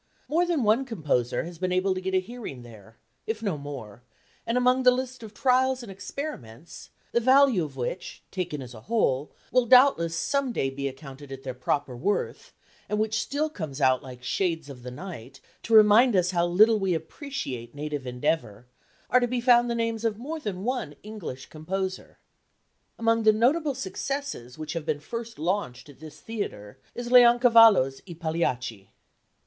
More 0.27 0.47
than 0.47 0.63
one 0.63 0.83
composer 0.83 1.43
has 1.43 1.59
been 1.59 1.71
able 1.71 1.93
to 1.93 2.01
get 2.01 2.15
a 2.15 2.19
hearing 2.19 2.63
there, 2.63 2.97
if 3.27 3.43
no 3.43 3.55
more, 3.55 4.01
and 4.47 4.57
among 4.57 4.81
the 4.81 4.89
list 4.89 5.21
of 5.21 5.31
trials 5.31 5.83
and 5.83 5.91
experiments 5.91 6.89
the 7.11 7.19
value 7.19 7.63
of 7.63 7.75
which 7.77 8.23
taken 8.31 8.63
as 8.63 8.73
a 8.73 8.81
whole 8.81 9.31
will 9.51 9.67
doubtless 9.67 10.15
some 10.15 10.51
day 10.53 10.71
be 10.71 10.87
accounted 10.87 11.31
at 11.31 11.43
their 11.43 11.53
proper 11.53 11.95
worth, 11.95 12.51
and 12.89 12.97
which 12.97 13.21
still 13.21 13.47
come 13.47 13.73
out 13.79 14.01
like 14.01 14.23
shades 14.23 14.71
of 14.71 14.81
the 14.81 14.89
night 14.89 15.39
to 15.61 15.75
remind 15.75 16.15
us 16.15 16.31
how 16.31 16.47
little 16.47 16.79
we 16.79 16.95
appreciate 16.95 17.75
native 17.75 18.07
endeavour 18.07 18.65
are 19.11 19.19
to 19.19 19.27
be 19.27 19.39
found 19.39 19.69
the 19.69 19.75
names 19.75 20.03
of 20.03 20.17
more 20.17 20.39
than 20.39 20.63
one 20.63 20.95
English 21.03 21.45
composer. 21.45 22.17
Among 22.97 23.21
the 23.21 23.33
notable 23.33 23.75
successes 23.75 24.57
which 24.57 24.73
have 24.73 24.83
been 24.87 24.99
first 24.99 25.37
launched 25.37 25.89
at 25.89 25.99
this 25.99 26.19
theatre 26.19 26.79
is 26.95 27.11
Leoncavallo's 27.11 28.01
I 28.09 28.13
Pagliacci. 28.15 28.89